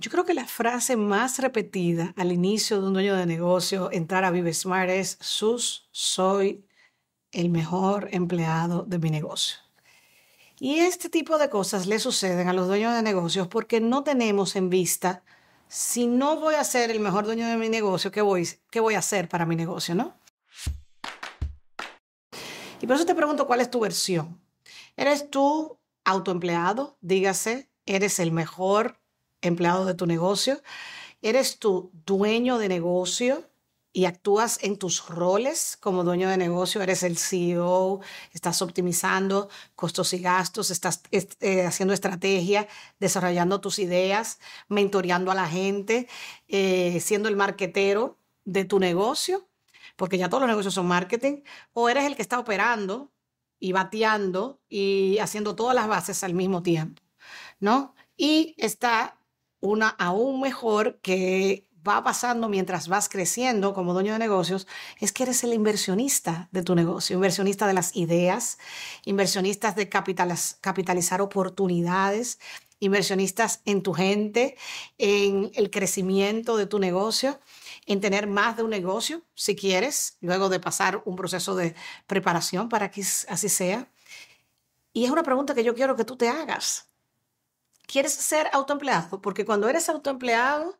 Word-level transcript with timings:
Yo 0.00 0.12
creo 0.12 0.24
que 0.24 0.32
la 0.32 0.46
frase 0.46 0.96
más 0.96 1.40
repetida 1.40 2.14
al 2.16 2.30
inicio 2.30 2.80
de 2.80 2.86
un 2.86 2.92
dueño 2.92 3.16
de 3.16 3.26
negocio, 3.26 3.90
entrar 3.90 4.24
a 4.24 4.30
Vive 4.30 4.54
Smart, 4.54 4.88
es, 4.90 5.18
Sus, 5.20 5.88
soy 5.90 6.64
el 7.32 7.50
mejor 7.50 8.08
empleado 8.12 8.84
de 8.84 9.00
mi 9.00 9.10
negocio. 9.10 9.56
Y 10.60 10.78
este 10.78 11.08
tipo 11.08 11.36
de 11.36 11.50
cosas 11.50 11.88
le 11.88 11.98
suceden 11.98 12.46
a 12.46 12.52
los 12.52 12.68
dueños 12.68 12.94
de 12.94 13.02
negocios 13.02 13.48
porque 13.48 13.80
no 13.80 14.04
tenemos 14.04 14.54
en 14.54 14.70
vista, 14.70 15.24
si 15.66 16.06
no 16.06 16.38
voy 16.38 16.54
a 16.54 16.62
ser 16.62 16.92
el 16.92 17.00
mejor 17.00 17.24
dueño 17.24 17.48
de 17.48 17.56
mi 17.56 17.68
negocio, 17.68 18.12
¿qué 18.12 18.22
voy, 18.22 18.48
qué 18.70 18.78
voy 18.78 18.94
a 18.94 19.00
hacer 19.00 19.28
para 19.28 19.46
mi 19.46 19.56
negocio? 19.56 19.96
¿no? 19.96 20.14
Y 22.80 22.86
por 22.86 22.94
eso 22.94 23.04
te 23.04 23.16
pregunto, 23.16 23.48
¿cuál 23.48 23.62
es 23.62 23.70
tu 23.70 23.80
versión? 23.80 24.40
¿Eres 24.96 25.28
tú 25.28 25.76
autoempleado? 26.04 26.96
Dígase, 27.00 27.68
¿eres 27.84 28.20
el 28.20 28.30
mejor 28.30 29.00
empleado 29.42 29.84
de 29.84 29.94
tu 29.94 30.06
negocio, 30.06 30.60
eres 31.22 31.58
tu 31.58 31.90
dueño 32.06 32.58
de 32.58 32.68
negocio 32.68 33.48
y 33.92 34.04
actúas 34.04 34.62
en 34.62 34.76
tus 34.76 35.08
roles 35.08 35.76
como 35.80 36.04
dueño 36.04 36.28
de 36.28 36.36
negocio, 36.36 36.82
eres 36.82 37.02
el 37.02 37.16
CEO, 37.18 38.00
estás 38.32 38.62
optimizando 38.62 39.48
costos 39.74 40.12
y 40.12 40.20
gastos, 40.20 40.70
estás 40.70 41.02
eh, 41.10 41.66
haciendo 41.66 41.94
estrategia, 41.94 42.68
desarrollando 43.00 43.60
tus 43.60 43.78
ideas, 43.78 44.38
mentoreando 44.68 45.30
a 45.30 45.34
la 45.34 45.48
gente, 45.48 46.06
eh, 46.48 47.00
siendo 47.00 47.28
el 47.28 47.36
marquetero 47.36 48.18
de 48.44 48.64
tu 48.64 48.78
negocio, 48.78 49.48
porque 49.96 50.18
ya 50.18 50.28
todos 50.28 50.42
los 50.42 50.48
negocios 50.48 50.74
son 50.74 50.86
marketing, 50.86 51.42
o 51.72 51.88
eres 51.88 52.04
el 52.04 52.14
que 52.14 52.22
está 52.22 52.38
operando 52.38 53.10
y 53.58 53.72
bateando 53.72 54.60
y 54.68 55.18
haciendo 55.18 55.56
todas 55.56 55.74
las 55.74 55.88
bases 55.88 56.22
al 56.22 56.34
mismo 56.34 56.62
tiempo, 56.62 57.02
¿no? 57.58 57.94
Y 58.16 58.54
está 58.58 59.17
una 59.60 59.88
aún 59.88 60.40
mejor 60.40 61.00
que 61.00 61.68
va 61.86 62.02
pasando 62.02 62.48
mientras 62.48 62.88
vas 62.88 63.08
creciendo 63.08 63.72
como 63.72 63.94
dueño 63.94 64.12
de 64.12 64.18
negocios, 64.18 64.66
es 65.00 65.12
que 65.12 65.22
eres 65.22 65.42
el 65.44 65.54
inversionista 65.54 66.48
de 66.52 66.62
tu 66.62 66.74
negocio, 66.74 67.16
inversionista 67.16 67.66
de 67.66 67.74
las 67.74 67.96
ideas, 67.96 68.58
inversionistas 69.04 69.76
de 69.76 69.88
capitalizar 69.88 71.20
oportunidades, 71.20 72.38
inversionistas 72.80 73.62
en 73.64 73.82
tu 73.82 73.92
gente, 73.92 74.56
en 74.98 75.50
el 75.54 75.70
crecimiento 75.70 76.56
de 76.56 76.66
tu 76.66 76.78
negocio, 76.78 77.40
en 77.86 78.00
tener 78.00 78.26
más 78.26 78.56
de 78.56 78.62
un 78.64 78.70
negocio, 78.70 79.22
si 79.34 79.56
quieres, 79.56 80.18
luego 80.20 80.48
de 80.48 80.60
pasar 80.60 81.02
un 81.04 81.16
proceso 81.16 81.56
de 81.56 81.74
preparación 82.06 82.68
para 82.68 82.90
que 82.90 83.00
así 83.00 83.48
sea. 83.48 83.90
Y 84.92 85.04
es 85.04 85.10
una 85.10 85.22
pregunta 85.22 85.54
que 85.54 85.64
yo 85.64 85.74
quiero 85.74 85.96
que 85.96 86.04
tú 86.04 86.16
te 86.16 86.28
hagas 86.28 86.87
quieres 87.88 88.12
ser 88.12 88.48
autoempleado, 88.52 89.20
porque 89.20 89.44
cuando 89.44 89.68
eres 89.68 89.88
autoempleado, 89.88 90.78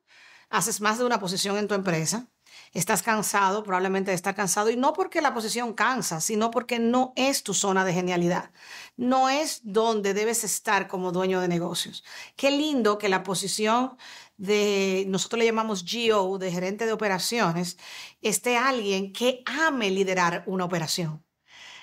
haces 0.50 0.80
más 0.80 0.98
de 0.98 1.04
una 1.04 1.18
posición 1.18 1.56
en 1.56 1.66
tu 1.66 1.74
empresa, 1.74 2.28
estás 2.72 3.02
cansado, 3.02 3.62
probablemente 3.62 4.12
estar 4.12 4.34
cansado, 4.34 4.70
y 4.70 4.76
no 4.76 4.92
porque 4.92 5.22
la 5.22 5.34
posición 5.34 5.72
cansa, 5.74 6.20
sino 6.20 6.50
porque 6.50 6.78
no 6.78 7.12
es 7.16 7.42
tu 7.42 7.54
zona 7.54 7.84
de 7.84 7.94
genialidad, 7.94 8.50
no 8.96 9.28
es 9.28 9.60
donde 9.64 10.14
debes 10.14 10.44
estar 10.44 10.86
como 10.86 11.12
dueño 11.12 11.40
de 11.40 11.48
negocios. 11.48 12.04
Qué 12.36 12.50
lindo 12.50 12.98
que 12.98 13.08
la 13.08 13.22
posición 13.22 13.96
de, 14.36 15.04
nosotros 15.08 15.38
le 15.38 15.46
llamamos 15.46 15.84
GO, 15.84 16.38
de 16.38 16.52
gerente 16.52 16.86
de 16.86 16.92
operaciones, 16.92 17.78
esté 18.22 18.56
alguien 18.56 19.12
que 19.12 19.42
ame 19.46 19.90
liderar 19.90 20.44
una 20.46 20.64
operación 20.64 21.27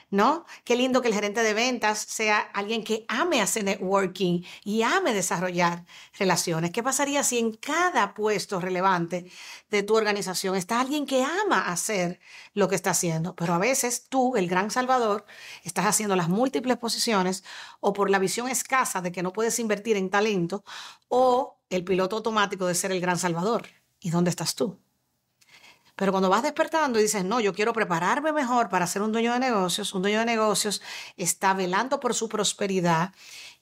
¿no? 0.10 0.46
Qué 0.64 0.76
lindo 0.76 1.02
que 1.02 1.08
el 1.08 1.14
gerente 1.14 1.42
de 1.42 1.54
ventas 1.54 2.00
sea 2.00 2.40
alguien 2.40 2.84
que 2.84 3.06
ame 3.08 3.42
hacer 3.42 3.64
networking 3.64 4.44
y 4.64 4.82
ame 4.84 5.14
desarrollar 5.14 5.86
relaciones. 6.18 6.72
¿Qué 6.72 6.84
pasaría 6.84 7.24
si 7.24 7.40
en 7.40 7.54
cada 7.54 8.14
puesto 8.14 8.60
relevante 8.60 9.32
de 9.70 9.84
tu 9.84 9.96
organización 9.96 10.56
está 10.56 10.80
alguien 10.80 11.06
que 11.06 11.24
ama 11.24 11.72
hacer 11.72 12.20
lo 12.54 12.68
que 12.68 12.76
está 12.76 12.92
haciendo? 12.92 13.36
Pero 13.36 13.54
a 13.54 13.58
veces 13.58 14.08
tú, 14.10 14.36
el 14.36 14.48
gran 14.48 14.72
salvador, 14.72 15.26
estás 15.64 15.86
haciendo 15.86 16.16
las 16.16 16.30
múltiples 16.30 16.78
posiciones 16.78 17.44
o 17.80 17.94
por 17.94 18.10
la 18.10 18.20
visión 18.20 18.48
escasa 18.50 19.02
de 19.02 19.12
que 19.12 19.24
no 19.24 19.34
puedes 19.34 19.60
invertir 19.60 19.98
en 19.98 20.10
talento 20.10 20.64
o 21.08 21.60
el 21.70 21.84
piloto 21.84 22.18
automático 22.18 22.68
de 22.68 22.76
ser 22.76 22.92
el 22.92 23.02
gran 23.02 23.18
salvador. 23.18 23.68
¿Y 24.00 24.12
dónde 24.12 24.30
estás 24.30 24.56
tú? 24.56 24.85
Pero 25.96 26.12
cuando 26.12 26.30
vas 26.30 26.44
despertando 26.44 27.00
y 27.00 27.04
dices, 27.04 27.24
no, 27.24 27.40
yo 27.40 27.54
quiero 27.54 27.74
prepararme 27.74 28.34
mejor 28.34 28.70
para 28.70 28.88
ser 28.88 29.02
un 29.02 29.12
dueño 29.12 29.34
de 29.34 29.40
negocios, 29.40 29.94
un 29.94 30.02
dueño 30.02 30.20
de 30.20 30.26
negocios 30.26 30.82
está 31.18 31.54
velando 31.54 32.00
por 32.00 32.14
su 32.14 32.28
prosperidad, 32.28 33.14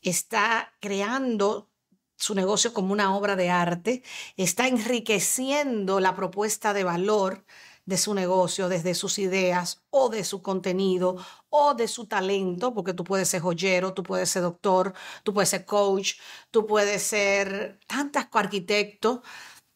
está 0.02 0.74
creando 0.80 1.70
su 2.18 2.36
negocio 2.36 2.74
como 2.74 2.94
una 2.94 3.16
obra 3.16 3.36
de 3.36 3.50
arte, 3.50 4.04
está 4.38 4.68
enriqueciendo 4.68 6.00
la 6.00 6.16
propuesta 6.16 6.74
de 6.74 6.84
valor 6.84 7.46
de 7.86 7.98
su 7.98 8.14
negocio, 8.14 8.70
desde 8.70 8.96
sus 8.96 9.20
ideas 9.20 9.84
o 9.90 10.10
de 10.10 10.24
su 10.24 10.42
contenido 10.42 11.18
o 11.50 11.74
de 11.74 11.88
su 11.88 12.06
talento, 12.08 12.74
porque 12.74 12.94
tú 12.94 13.04
puedes 13.04 13.30
ser 13.30 13.42
joyero, 13.42 13.94
tú 13.94 14.04
puedes 14.04 14.30
ser 14.30 14.42
doctor, 14.42 14.94
tú 15.24 15.34
puedes 15.34 15.50
ser 15.50 15.66
coach, 15.66 16.14
tú 16.50 16.66
puedes 16.66 17.04
ser 17.04 17.80
tantas 17.88 18.28
arquitecto, 18.32 19.22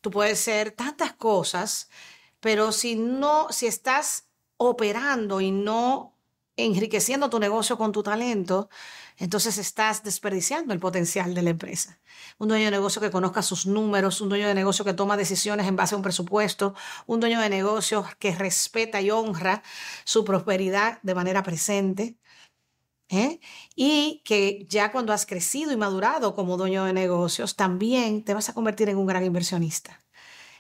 tú 0.02 0.10
puedes 0.10 0.40
ser 0.40 0.72
tantas 0.72 1.14
cosas 1.14 1.90
pero 2.40 2.72
si 2.72 2.96
no, 2.96 3.48
si 3.50 3.68
estás 3.68 4.28
operando 4.58 5.42
y 5.42 5.52
no 5.52 6.18
enriqueciendo 6.58 7.30
tu 7.30 7.40
negocio 7.40 7.78
con 7.78 7.92
tu 7.92 8.02
talento, 8.04 8.70
entonces 9.18 9.58
estás 9.58 10.04
desperdiciando 10.04 10.74
el 10.74 10.80
potencial 10.80 11.34
de 11.34 11.42
la 11.44 11.52
empresa. 11.52 12.00
Un 12.40 12.50
dueño 12.50 12.66
de 12.66 12.72
negocio 12.72 13.02
que 13.02 13.12
conozca 13.12 13.42
sus 13.42 13.66
números, 13.66 14.22
un 14.22 14.30
dueño 14.30 14.48
de 14.48 14.54
negocio 14.56 14.84
que 14.84 14.94
toma 14.94 15.18
decisiones 15.18 15.68
en 15.68 15.76
base 15.76 15.96
a 15.96 15.98
un 15.98 16.04
presupuesto, 16.04 16.76
un 17.06 17.20
dueño 17.20 17.40
de 17.40 17.50
negocio 17.50 18.06
que 18.20 18.36
respeta 18.36 19.02
y 19.02 19.12
honra 19.12 19.64
su 20.04 20.26
prosperidad 20.26 21.00
de 21.04 21.16
manera 21.16 21.44
presente. 21.44 22.18
¿eh? 23.10 23.40
Y 23.76 24.22
que 24.26 24.66
ya 24.68 24.92
cuando 24.92 25.14
has 25.14 25.26
crecido 25.26 25.72
y 25.72 25.78
madurado 25.78 26.36
como 26.36 26.58
dueño 26.58 26.86
de 26.86 26.94
negocios, 26.94 27.56
también 27.56 28.24
te 28.24 28.34
vas 28.34 28.50
a 28.50 28.54
convertir 28.54 28.90
en 28.90 28.98
un 28.98 29.08
gran 29.08 29.24
inversionista 29.24 30.04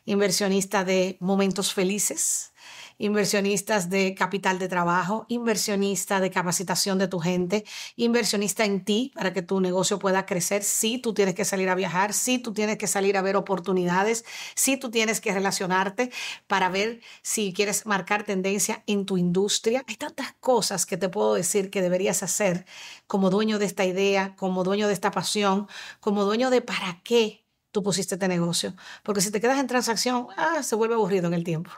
inversionista 0.07 0.85
de 0.85 1.17
momentos 1.19 1.73
felices, 1.73 2.53
inversionistas 2.97 3.89
de 3.89 4.15
capital 4.15 4.57
de 4.57 4.69
trabajo, 4.69 5.25
inversionista 5.27 6.21
de 6.21 6.31
capacitación 6.31 6.97
de 6.97 7.09
tu 7.09 7.19
gente, 7.19 7.65
inversionista 7.97 8.63
en 8.63 8.85
ti 8.85 9.11
para 9.13 9.33
que 9.33 9.41
tu 9.41 9.59
negocio 9.59 9.99
pueda 9.99 10.25
crecer. 10.25 10.63
Si 10.63 10.97
tú 10.97 11.13
tienes 11.13 11.35
que 11.35 11.43
salir 11.43 11.69
a 11.69 11.75
viajar, 11.75 12.13
si 12.13 12.39
tú 12.39 12.53
tienes 12.53 12.77
que 12.77 12.87
salir 12.87 13.17
a 13.17 13.21
ver 13.21 13.35
oportunidades, 13.35 14.23
si 14.55 14.77
tú 14.77 14.89
tienes 14.89 15.19
que 15.19 15.33
relacionarte 15.33 16.09
para 16.47 16.69
ver 16.69 17.01
si 17.21 17.51
quieres 17.51 17.85
marcar 17.85 18.23
tendencia 18.23 18.83
en 18.87 19.05
tu 19.05 19.17
industria. 19.17 19.83
Hay 19.87 19.97
tantas 19.97 20.33
cosas 20.39 20.85
que 20.85 20.95
te 20.95 21.09
puedo 21.09 21.33
decir 21.33 21.69
que 21.69 21.81
deberías 21.81 22.23
hacer 22.23 22.65
como 23.07 23.29
dueño 23.29 23.59
de 23.59 23.65
esta 23.65 23.83
idea, 23.83 24.35
como 24.37 24.63
dueño 24.63 24.87
de 24.87 24.93
esta 24.93 25.11
pasión, 25.11 25.67
como 25.99 26.23
dueño 26.23 26.49
de 26.49 26.61
para 26.61 27.01
qué 27.03 27.46
tú 27.77 27.83
pusiste 27.83 28.15
este 28.15 28.27
negocio. 28.27 28.73
Porque 29.03 29.21
si 29.21 29.29
te 29.29 29.39
quedas 29.39 29.59
en 29.59 29.67
transacción, 29.67 30.27
ah, 30.35 30.63
se 30.63 30.75
vuelve 30.75 30.95
aburrido 30.95 31.27
en 31.27 31.35
el 31.35 31.43
tiempo. 31.43 31.69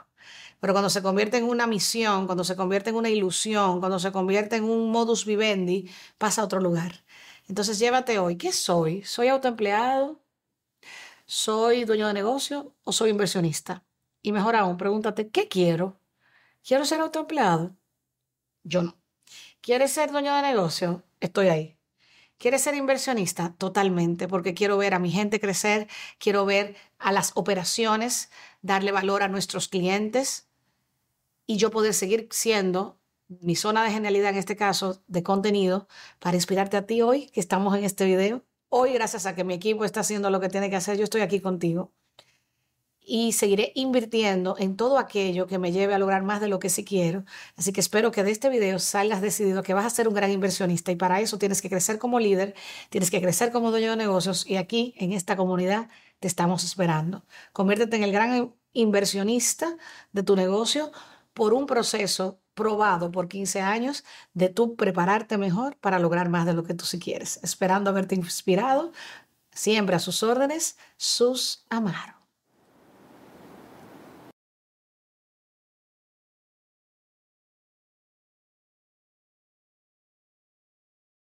Pero 0.61 0.73
cuando 0.73 0.89
se 0.89 1.01
convierte 1.01 1.37
en 1.37 1.43
una 1.43 1.67
misión, 1.67 2.25
cuando 2.25 2.45
se 2.45 2.55
convierte 2.55 2.89
en 2.91 2.95
una 2.95 3.09
ilusión, 3.09 3.81
cuando 3.81 3.99
se 3.99 4.13
convierte 4.13 4.55
en 4.55 4.63
un 4.63 4.91
modus 4.91 5.25
vivendi, 5.25 5.89
pasa 6.17 6.41
a 6.41 6.45
otro 6.45 6.61
lugar. 6.61 7.03
Entonces 7.49 7.79
llévate 7.79 8.17
hoy, 8.17 8.37
¿qué 8.37 8.53
soy? 8.53 9.03
¿Soy 9.03 9.27
autoempleado? 9.27 10.21
¿Soy 11.25 11.83
dueño 11.83 12.07
de 12.07 12.13
negocio 12.13 12.73
o 12.85 12.93
soy 12.93 13.09
inversionista? 13.09 13.83
Y 14.21 14.31
mejor 14.31 14.55
aún, 14.55 14.77
pregúntate, 14.77 15.29
¿qué 15.29 15.49
quiero? 15.49 15.99
¿Quiero 16.63 16.85
ser 16.85 17.01
autoempleado? 17.01 17.75
Yo 18.63 18.83
no. 18.83 18.97
¿Quieres 19.61 19.91
ser 19.91 20.11
dueño 20.11 20.33
de 20.35 20.43
negocio? 20.43 21.03
Estoy 21.19 21.49
ahí. 21.49 21.78
¿Quieres 22.39 22.61
ser 22.61 22.73
inversionista? 22.75 23.53
Totalmente, 23.57 24.29
porque 24.29 24.53
quiero 24.53 24.77
ver 24.77 24.94
a 24.94 25.00
mi 25.00 25.11
gente 25.11 25.41
crecer, 25.41 25.89
quiero 26.19 26.45
ver 26.45 26.77
a 26.97 27.11
las 27.11 27.34
operaciones, 27.35 28.31
darle 28.61 28.93
valor 28.93 29.23
a 29.23 29.28
nuestros 29.28 29.67
clientes 29.67 30.47
y 31.46 31.58
yo 31.58 31.69
poder 31.69 31.93
seguir 31.93 32.29
siendo 32.31 32.97
mi 33.28 33.58
zona 33.58 33.84
de 33.84 33.91
genialidad, 33.91 34.31
en 34.31 34.37
este 34.37 34.55
caso, 34.55 35.03
de 35.08 35.22
contenido, 35.22 35.90
para 36.19 36.37
inspirarte 36.37 36.78
a 36.78 36.85
ti 36.85 37.02
hoy, 37.02 37.28
que 37.28 37.41
estamos 37.41 37.78
en 37.78 37.84
este 37.84 38.05
video. 38.05 38.46
Hoy, 38.69 38.93
gracias 38.93 39.25
a 39.25 39.35
que 39.35 39.43
mi 39.43 39.55
equipo 39.55 39.84
está 39.84 39.99
haciendo 39.99 40.29
lo 40.29 40.40
que 40.40 40.47
tiene 40.47 40.69
que 40.69 40.78
hacer, 40.78 40.97
yo 40.97 41.03
estoy 41.03 41.22
aquí 41.22 41.41
contigo 41.41 41.91
y 43.09 43.34
seguiré 43.34 43.72
invirtiendo 43.76 44.56
en 44.59 44.78
todo 44.78 45.00
aquello 45.00 45.47
que 45.47 45.58
me 45.58 45.72
lleve 45.72 45.96
a 45.96 46.00
lograr 46.00 46.23
más 46.23 46.40
de 46.41 46.47
lo 46.47 46.59
que 46.59 46.70
sí 46.70 46.85
quiero. 46.85 47.26
Así 47.58 47.73
que 47.73 47.82
espero 47.82 48.11
que 48.11 48.23
de 48.23 48.32
este 48.32 48.50
video 48.50 48.78
salgas 48.79 49.22
decidido 49.22 49.64
que 49.64 49.73
vas 49.73 49.85
a 49.85 49.90
ser 49.90 50.08
un 50.08 50.14
gran 50.14 50.32
inversionista 50.32 50.91
y 50.91 50.96
para 50.96 51.20
eso 51.20 51.40
tienes 51.40 51.61
que 51.61 51.70
crecer 51.70 51.97
como 51.97 52.20
líder, 52.20 52.53
tienes 52.90 53.09
que 53.09 53.22
crecer 53.22 53.52
como 53.52 53.72
dueño 53.72 53.91
de 53.91 53.97
negocios 53.97 54.46
y 54.47 54.58
aquí 54.58 54.94
en 54.97 55.11
esta 55.14 55.35
comunidad 55.35 55.90
te 56.20 56.28
estamos 56.28 56.64
esperando. 56.64 57.26
Conviértete 57.52 57.96
en 57.97 58.03
el 58.03 58.11
gran 58.11 58.53
inversionista 58.73 59.76
de 60.12 60.23
tu 60.23 60.35
negocio 60.35 60.91
por 61.34 61.53
un 61.53 61.66
proceso 61.66 62.40
probado 62.53 63.12
por 63.12 63.28
15 63.28 63.62
años 63.62 64.03
de 64.34 64.50
tú 64.50 64.76
prepararte 64.76 65.38
mejor 65.38 65.78
para 65.78 65.97
lograr 65.97 66.29
más 66.29 66.46
de 66.46 66.53
lo 66.53 66.64
que 66.64 66.73
tú 66.73 66.85
sí 66.85 67.00
quieres. 67.00 67.40
Esperando 67.41 67.90
haberte 67.90 68.16
inspirado, 68.16 68.91
Siempre 69.52 69.96
a 69.96 70.00
sus 70.00 70.23
órdenes, 70.23 70.78
sus 70.96 71.66
Amaro. 71.70 72.18